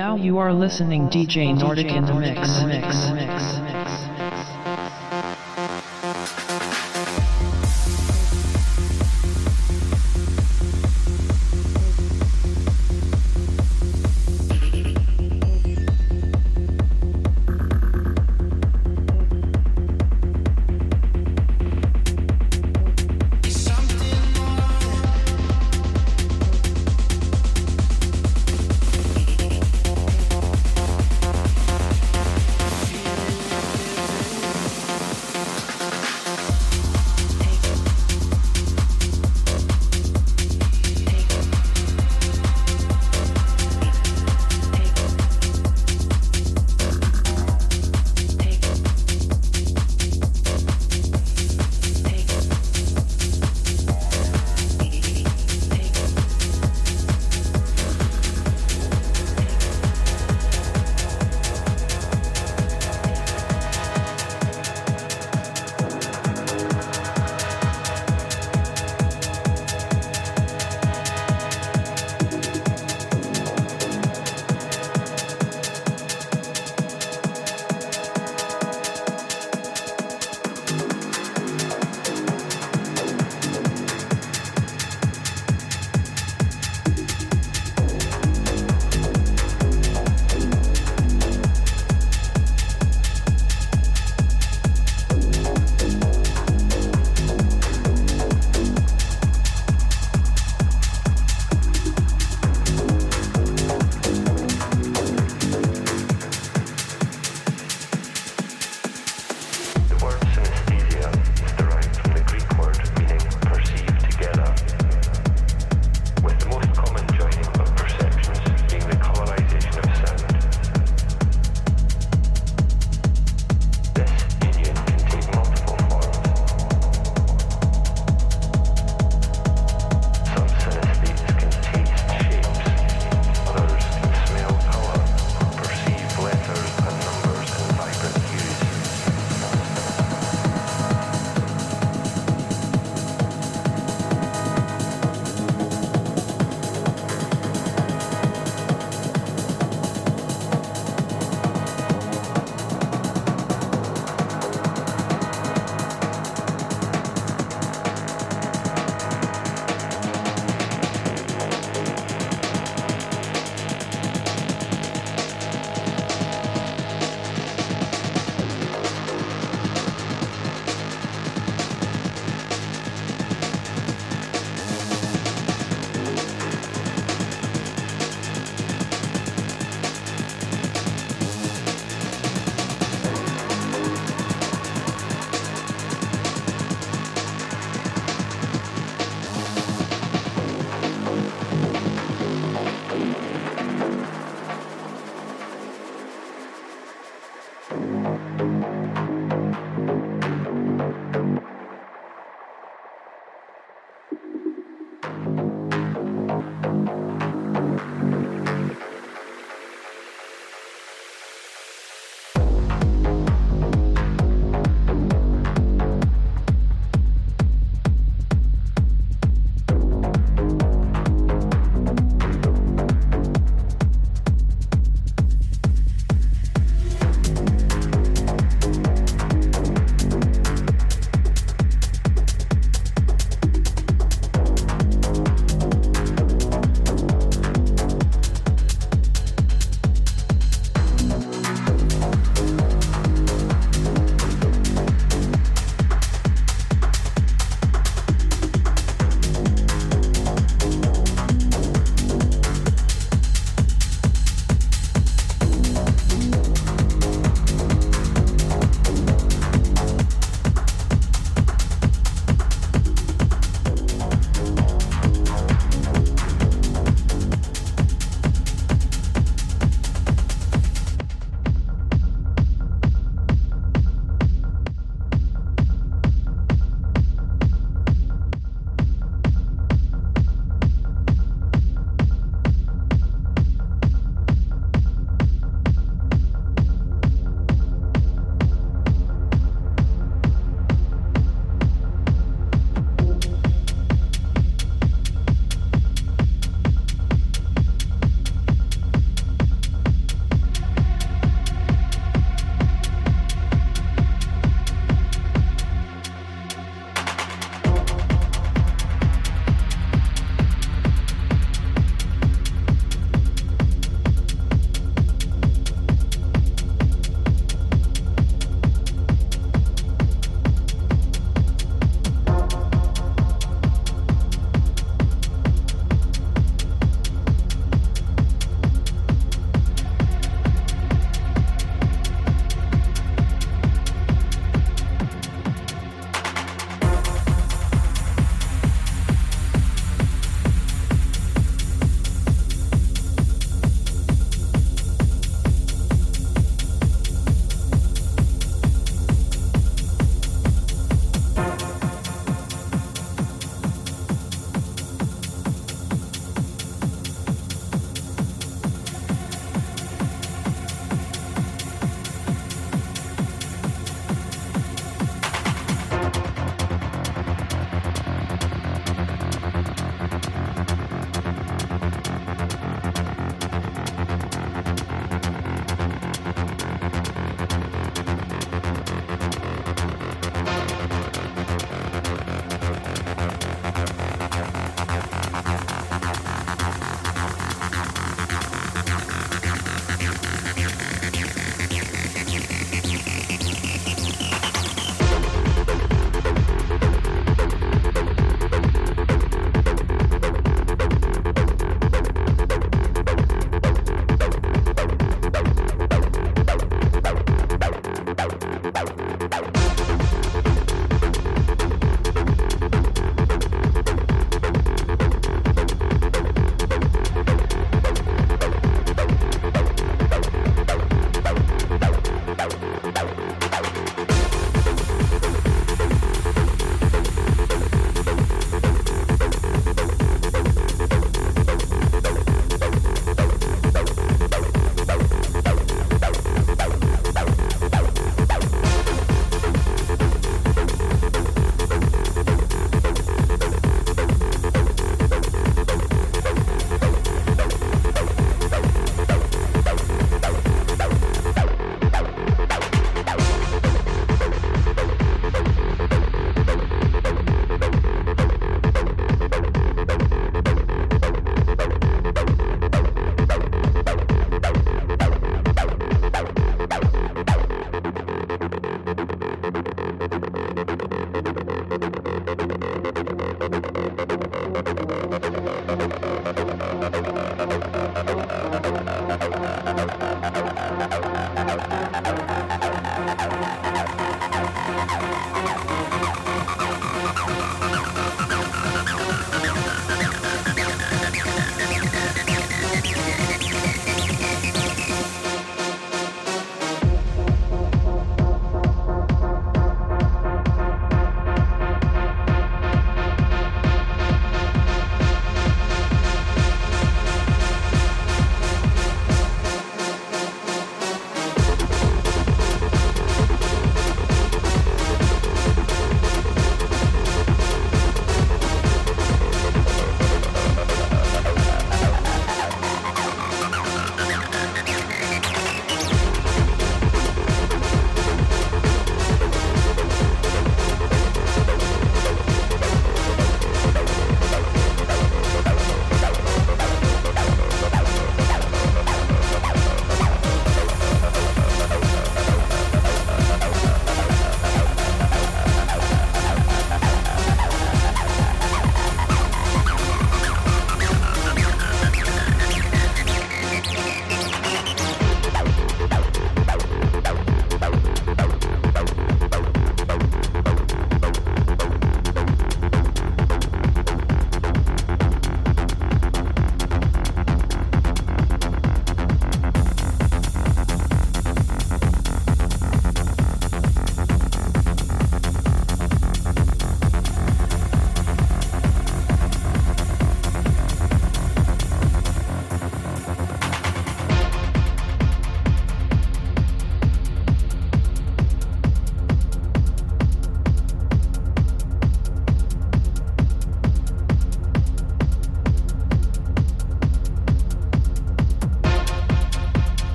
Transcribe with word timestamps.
Now 0.00 0.16
you 0.16 0.38
are 0.38 0.54
listening 0.54 1.10
DJ 1.10 1.54
Nordic 1.54 1.88
in 1.88 2.06
the 2.06 2.14
mix. 2.14 2.62
mix, 2.62 3.10
mix, 3.10 3.59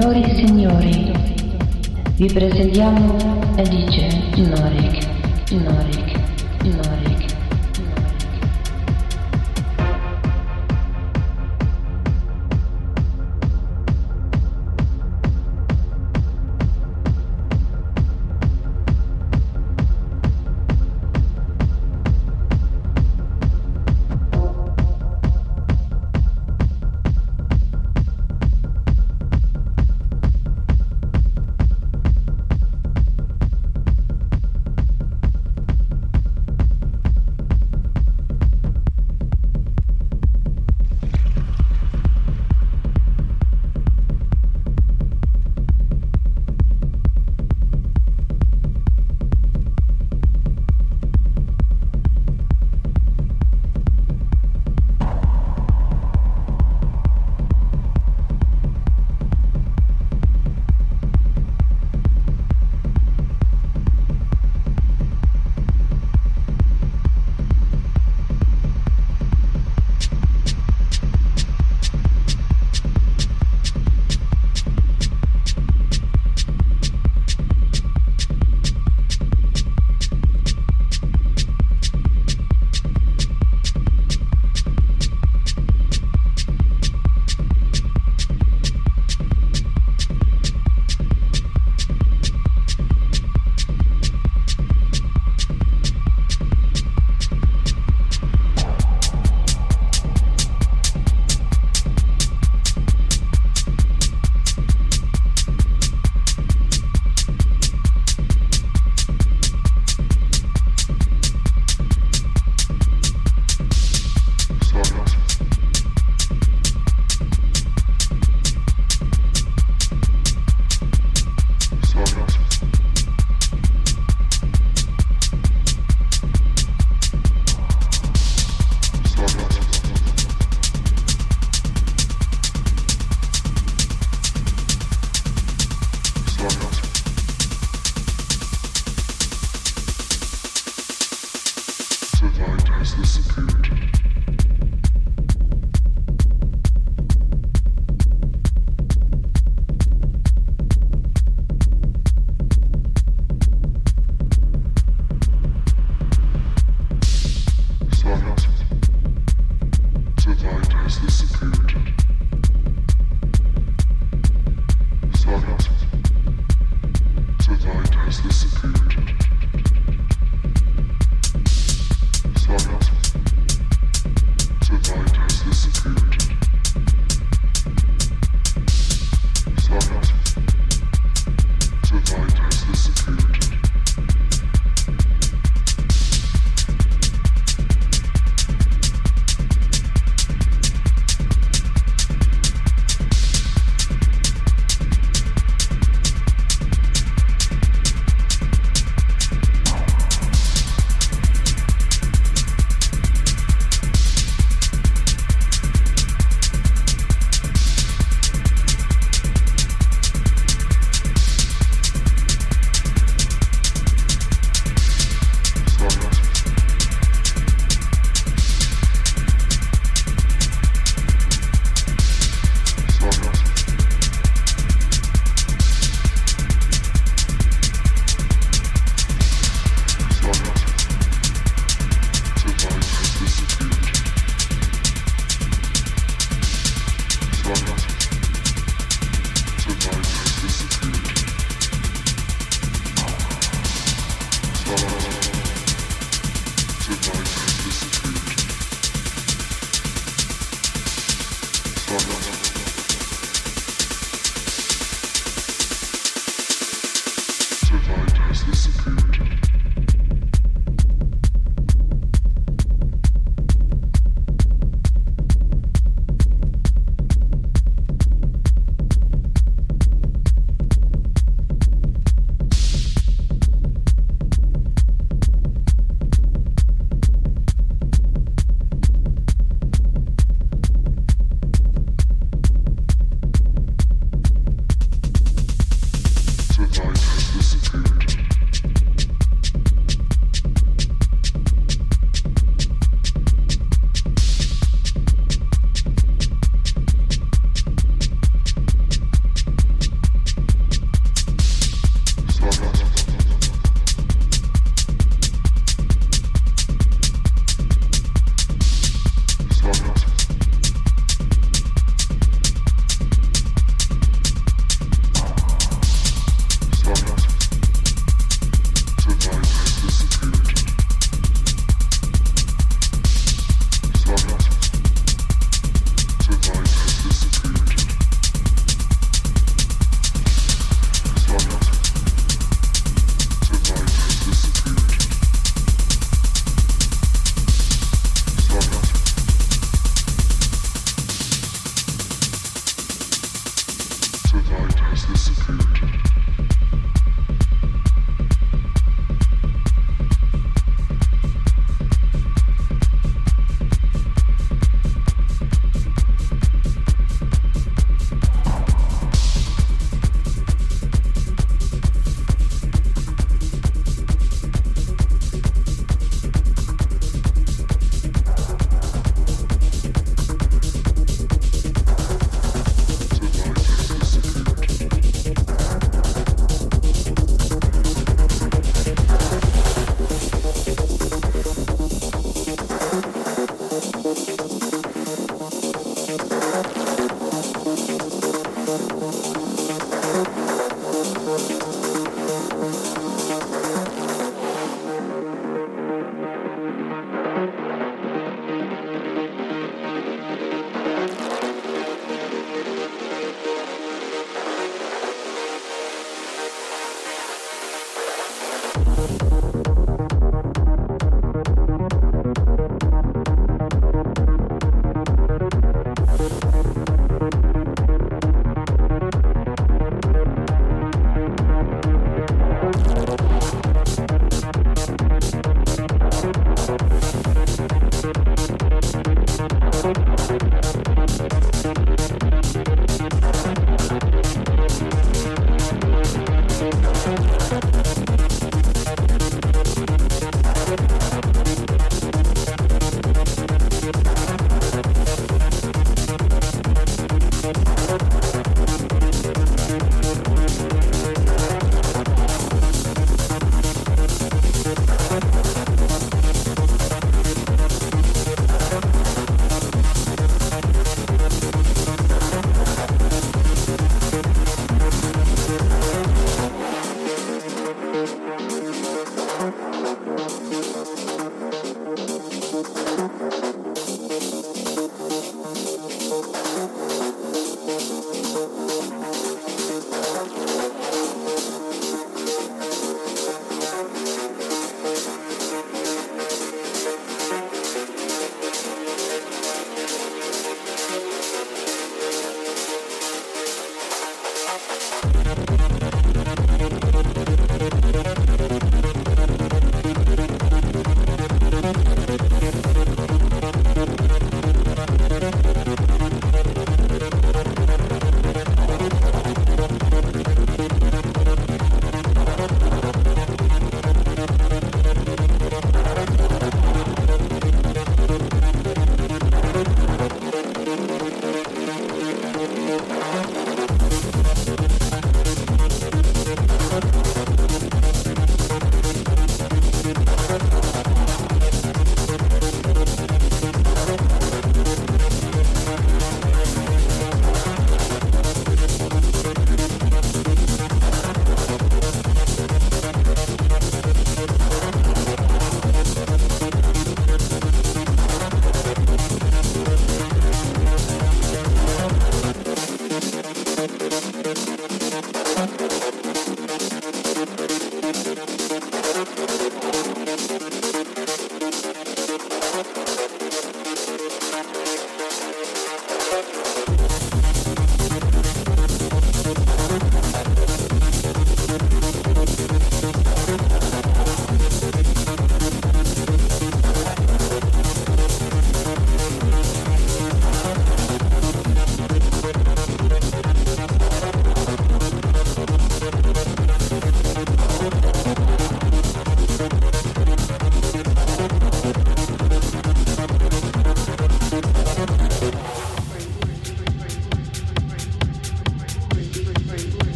Signori 0.00 0.22
e 0.22 0.34
signori, 0.34 1.12
vi 2.14 2.32
presentiamo 2.32 3.18
Alice 3.58 4.08
Norik, 4.36 5.06
Norik. 5.50 6.19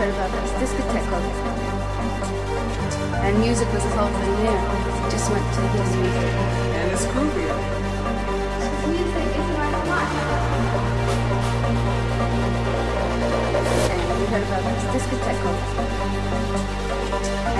Pyravadas, 0.00 0.50
discotecos. 0.58 1.28
And 3.20 3.38
music 3.38 3.68
was 3.68 3.84
totally 3.92 4.32
new. 4.40 4.56
It 4.56 5.10
just 5.12 5.28
went 5.30 5.44
to 5.44 5.60
his 5.76 5.92
music. 6.00 6.32
And 6.72 6.88
it's 6.90 7.04
groovy. 7.12 7.44
Music 8.88 9.28
is 9.36 9.48
my 9.60 9.70
life. 9.92 10.16
And 13.92 14.00
heard 14.32 14.44
about 14.48 14.64
this 14.72 14.88
discotecos. 14.96 15.60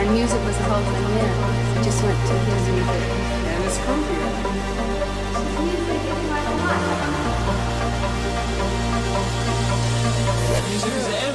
And 0.01 0.09
music 0.17 0.41
was 0.41 0.57
totally 0.65 1.05
new. 1.13 1.29
It 1.77 1.85
just 1.85 2.01
went 2.03 2.21
to 2.25 2.35
his 2.49 2.65
music. 2.73 3.05
And 3.53 3.65
it's 3.69 3.79
groovy. 3.85 4.17
Music 5.61 6.03
is 6.09 6.23
my 6.33 6.41
life. 6.57 7.21
Music 10.71 10.93
is 10.95 11.30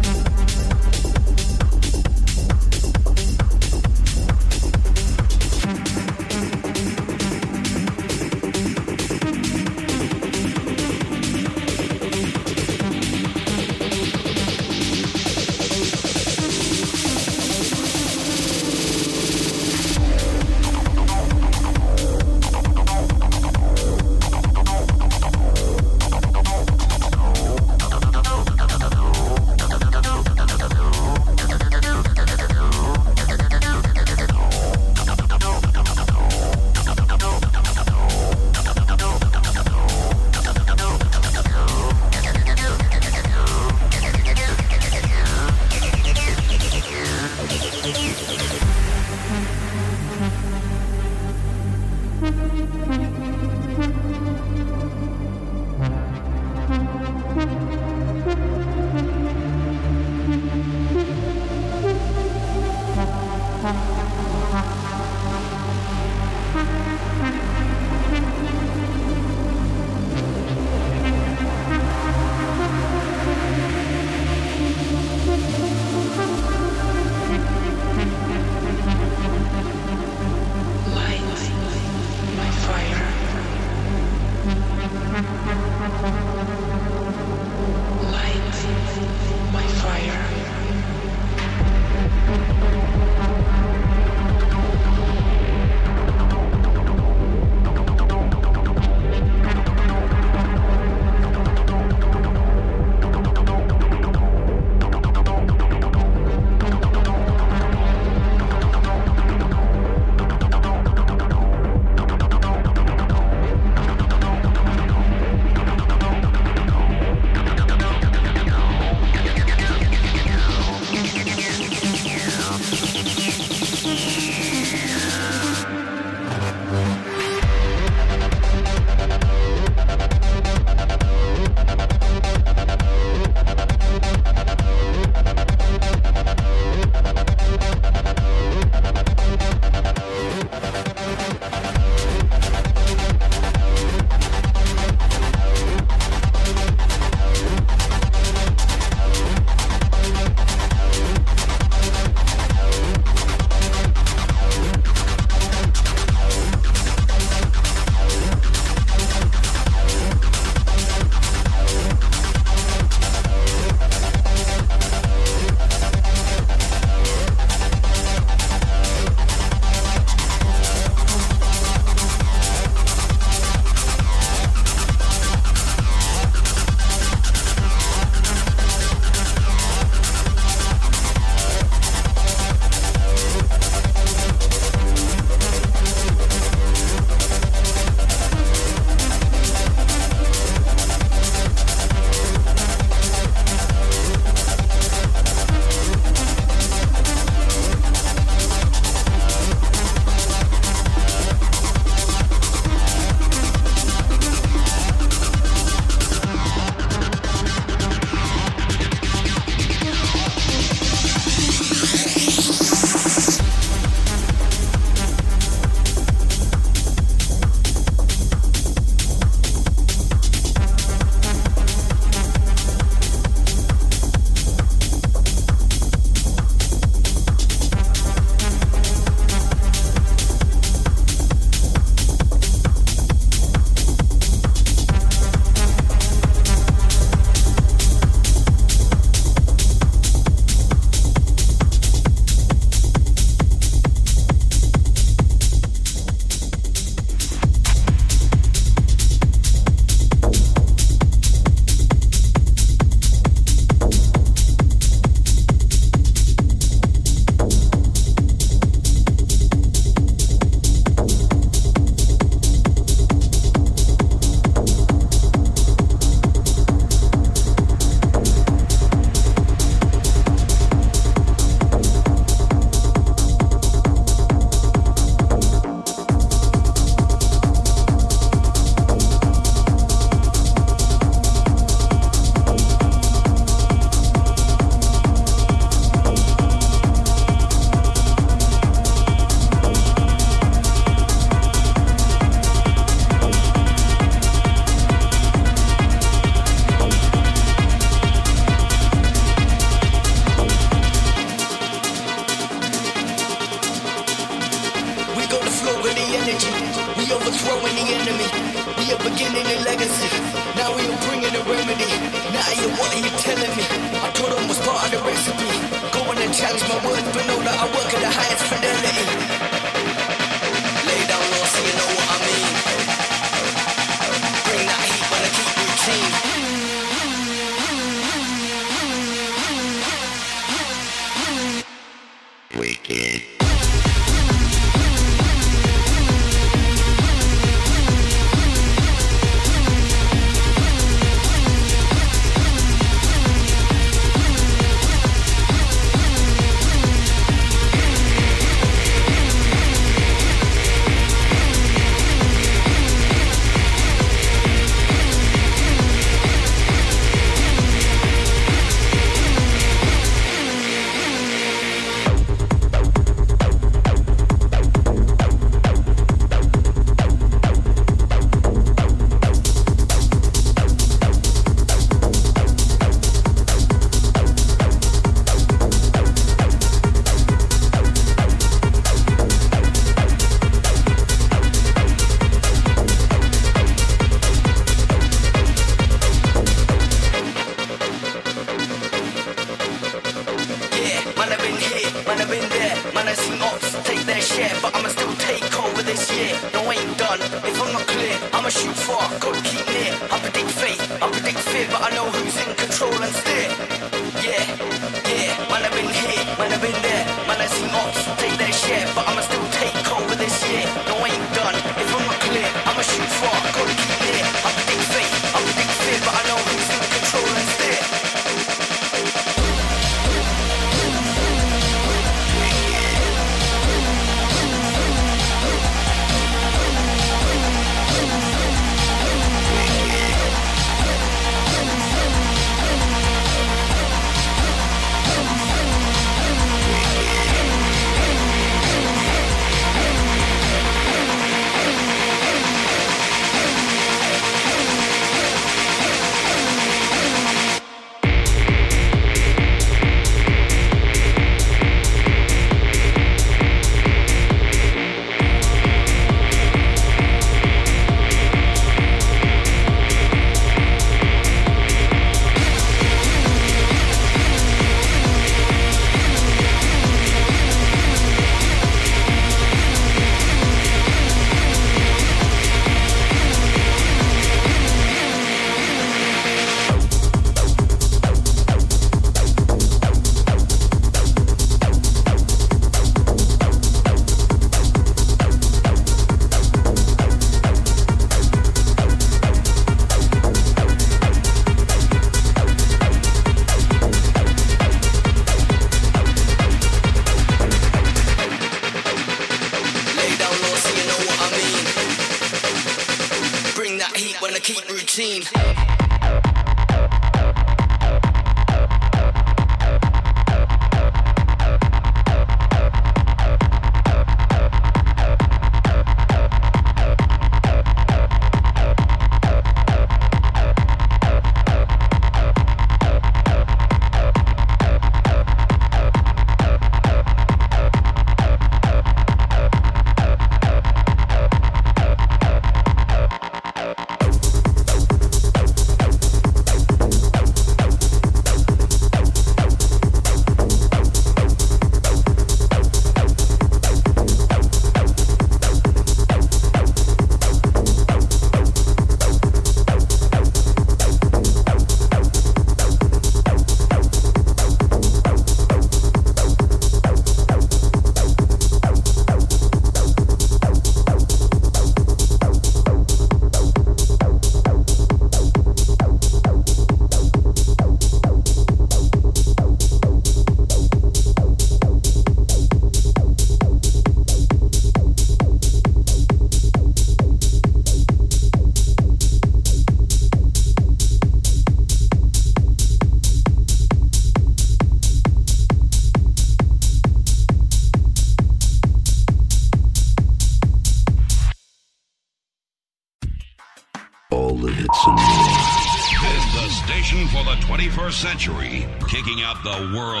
the 599.43 599.75
world's 599.75 600.00